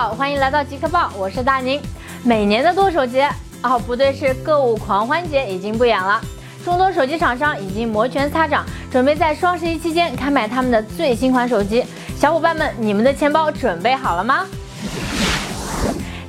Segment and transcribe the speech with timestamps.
[0.00, 1.82] 好欢迎来到极客报，我是大宁。
[2.22, 3.28] 每年的剁手节，
[3.64, 6.20] 哦不对，是购物狂欢节已经不远了。
[6.64, 11.84] 众多手机厂商已经摩拳擦掌，准备在双十一期间开卖他们的最新款手机。
[12.16, 14.46] 小伙伴们，你们的钱包准备好了吗？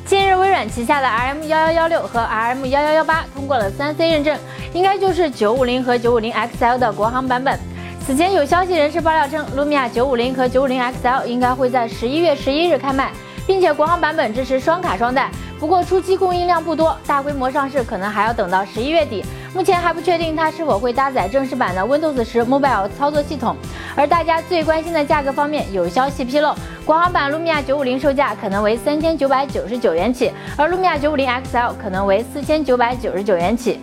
[0.04, 4.36] 近日，微软旗下的 RM 幺幺幺六和 RM 幺幺幺八通过了三 C 认证，
[4.74, 7.60] 应该就是九五零和九五零 XL 的国行版本。
[8.04, 13.12] 此前有消息人士爆料称，卢米亚九五零和九五零 XL 应该会在十一月十一日开卖，
[13.50, 15.28] 并且国行版本支持双卡双待。
[15.60, 19.26] 不过初期供应量不多，大规模上市可能还要等到十一月底。
[19.56, 23.56] 目前还不确定它是否会搭载正式版的 Windows 十 Mobile 操作系统。
[23.96, 26.54] 而大家最关心的价格方面，有消息披露，
[26.86, 33.80] 国行版卢米亚九五零售价可能为三千九百九十九元起，而卢米亚九五零 XL 可能为四千九百九十九元起。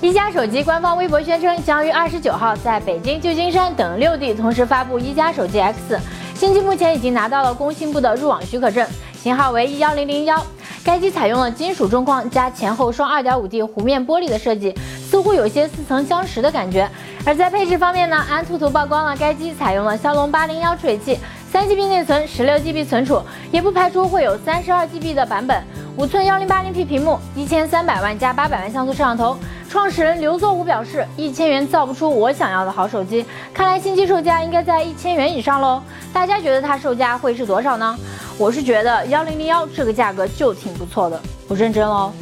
[0.00, 6.00] 一加手机官方微博宣称，将于二十九号在北京、旧金山等六地同时发布一加手机 X。
[6.36, 8.86] 新机目前已经拿到了工信部的入网许可证，
[9.22, 10.44] 型号为一幺零零幺。
[10.84, 14.74] 该机采用了金属中框加前后双二点五 D 弧面玻璃的设计，
[15.10, 16.86] 似乎有些似曾相识的感觉。
[17.24, 21.18] 而在配置方面呢，安兔兔曝光了该机采用了骁龙八零幺处理器，
[21.50, 25.64] 三 GB 内存，十六 GB 存储，也不排除会有三十二 GB 的版本。
[25.96, 29.38] 五寸幺零八零 P 屏幕，一千三百万加八百万像素摄像头。
[29.68, 35.82] 创始人刘作武表示，一千元造不出我想要的好手机，看来新机售价应该在一千元以上喽。
[36.12, 37.96] 大家觉得它售价会是多少呢？
[38.38, 42.12] 我是觉得幺零零幺这个价格就挺不错的，我认真喽。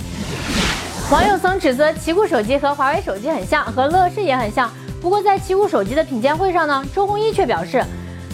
[1.11, 4.71] 网友曾指责奇酷手机和华为手机很像，和乐视也很像。
[5.01, 7.85] 不过在奇酷手机的品鉴会上呢，周鸿祎却表示。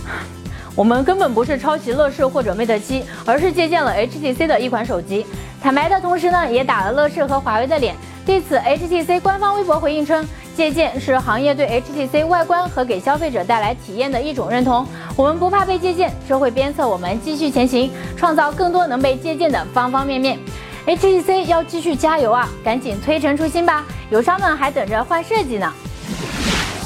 [0.77, 5.27] 我们根本不是抄袭乐视或者 Mate 七，而是借鉴了 HTC 的一款手机。
[5.61, 7.95] 坦白的同时呢，也打了乐视和华为的脸。
[8.31, 14.87] 对此，HTC 官方微博回应称，借鉴是行业对 HTC 外观和给消费者带来体验的一种认同。
[15.17, 20.39] 我们不怕被借鉴，这会鞭策我们继续前行，创造更多能被借鉴的方方面面。
[20.87, 25.73] HTC 要继续加油啊，赶紧推陈出新吧，友商们还等着换设计呢。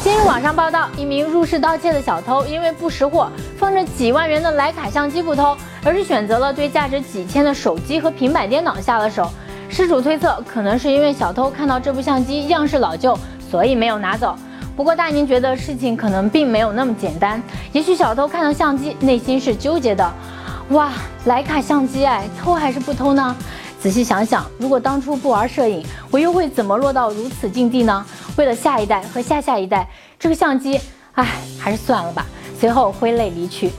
[0.02, 5.54] 今日网上报道，一名入室盗窃的小偷因为不识货，放着几万元的徕卡相机不偷，
[5.84, 9.30] 而是选择了对价值几千的手机和平板电脑下了手。
[9.76, 13.18] 失主推测，可能是因为小偷看到这部相机样式老旧，
[13.50, 14.36] 所以没有拿走。
[14.76, 17.42] 不过大宁觉得事情可能并没有那么简单，
[17.72, 20.08] 也许小偷看到相机，内心是纠结的。
[20.68, 20.92] 哇，
[21.26, 23.34] 徕卡相机哎，偷还是不偷呢？
[23.80, 28.06] 仔细想想，如果当初不玩摄影，我又会怎么落到如此境地呢？
[28.36, 29.88] 为了下一代和下下一代，
[30.20, 30.80] 这个相机，
[31.14, 31.26] 唉，
[31.58, 32.24] 还是算了吧。
[32.60, 33.72] 随后挥泪离去。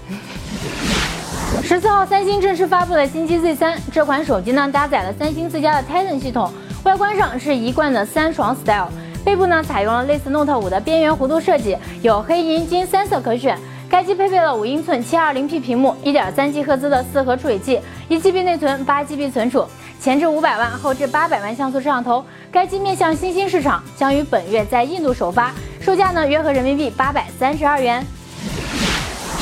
[1.68, 6.54] 十四号，三星正式发布了新机 Z 三，这款手机呢搭载了三星自家的 Tizen 系统，
[6.84, 8.88] 外观上是一贯的三爽 style，
[9.24, 13.58] 背部呢采用了类似 Note 五的边缘弧度设计，有黑银金三色可选。
[13.90, 19.66] 该机配备了五英寸七二零 P 屏幕，一点三 G 赫兹的四核处理器，一 GB 内存，八 GB 存储。
[20.00, 22.24] 前置五百万，后置八百万像素摄像头。
[22.52, 28.06] 该机面向新兴市场，将于本月在印度首发，售价呢约合人民币八百三十二元。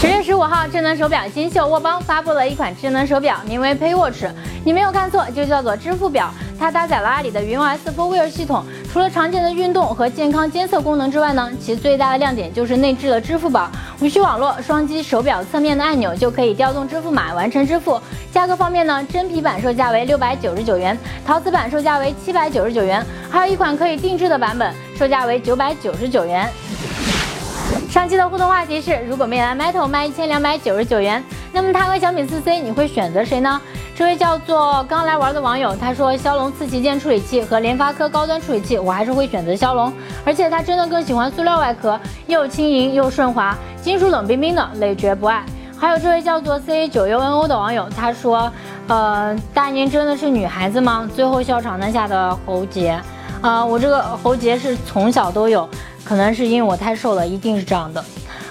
[0.04, 4.26] 十月十五号，智能手表金秀沃邦发布了一款智能手表，名为 Pay Watch。
[4.66, 6.30] 你没有看错，就叫做支付表。
[6.60, 13.72] 它搭载了阿里的云 OS f o r Wear 系统，除了常见的运动和健康监测功能之外呢，其最大的亮点就是内置了支付宝，
[14.02, 17.98] 无需网络，双击手表侧面的按钮就可以调动支付码完成支付。
[18.30, 26.52] 价格方面呢，真皮版售价为六百九十九元，陶瓷版售价为七百九十九元，还有一款可以定制的版本，售价为九百九十九元。
[27.94, 33.62] 上期的互动话题是，如果魅蓝 Metal 卖一千两百九十九元，那么它和小米四 C 你会选择谁呢？
[33.96, 39.94] 这位叫做刚来玩的网友，他说骁龙四旗舰处理器和联发科高端处理器，我还是会选择骁龙，
[40.26, 45.44] 而且他真的更喜欢塑料外壳，又轻盈又顺滑，金属冷冰冰的，累觉不爱。
[45.78, 48.52] 还有这位叫做 C 九 U N O 的网友，他说，
[48.88, 51.08] 呃，大年真的是女孩子吗？
[51.16, 53.00] 最后笑场那下的喉结，
[53.42, 55.70] 啊，我这个喉结是从小都有，
[56.04, 58.04] 可能是因为我太瘦了，一定是这样的。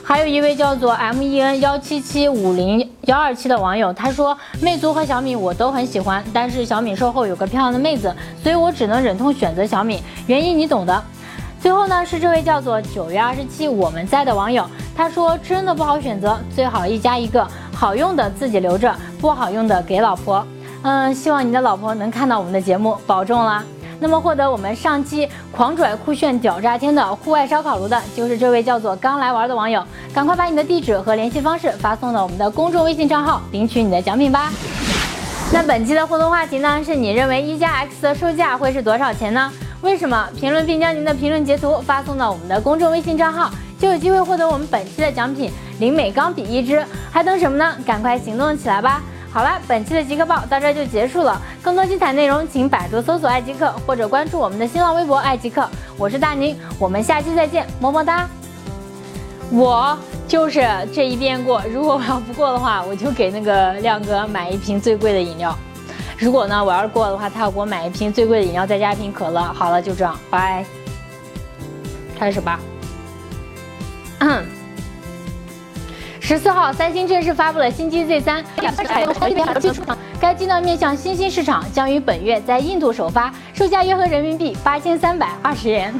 [0.04, 11.02] 还有一位叫做 M E N 幺七七五零幺二七的网友，他说魅族和小米我都很喜欢，但是小米售后有个漂亮的妹子，所以我只能忍痛选择小米，原因你懂的。
[11.60, 20.44] 最后呢是这位叫做九月二十七我们在的网友，他说真的不好选择，最好一家一个，好用的自己留着，不好用的给老婆。
[20.82, 23.62] 嗯，希望你的老婆能看到我们的节目，保重啦。
[24.02, 29.80] 那么获得我们上期狂拽酷炫屌炸天的户外烧烤炉的，就是这位叫做刚来玩的网友，
[30.12, 34.52] 赶快把你的地址和联系方式发送到我们的公众微信账号，领取你的奖品吧。
[35.52, 39.52] 那本期的互动话题呢，是你认为一加 X 的售价会是多少钱呢？
[39.82, 40.28] 为什么？
[40.36, 45.48] 评论并将您的评论截图发送到我们的公众微信账号，就有机会获得我们本期的奖品
[45.78, 47.76] 零美钢笔一支，还等什么呢？
[47.86, 49.00] 赶快行动起来吧！
[49.32, 51.40] 好了，本期的极客报到这就结束了。
[51.62, 55.66] 更多精彩内容，请百度搜索“爱极客”或者关注我们的新浪微博“爱极客”。
[55.96, 58.28] 我是大宁，我们下期再见，么么哒。
[59.50, 59.98] 我
[60.28, 65.56] 就是这一遍过，如果我要不过的话，我就给那个亮哥买一瓶最贵的饮料。
[66.18, 69.40] 如果呢，我要是过的话，他要给我买一瓶最贵的饮料，再加一瓶可乐。
[69.40, 70.62] 好了，就这样，拜。
[72.18, 72.60] 开始吧。
[76.24, 78.44] 十四号，三星正式发布了新机 Z 三，
[80.20, 85.92] 该机呢面向新兴市场，将于本月在印度首发，售价约合人民币八千三百二十元。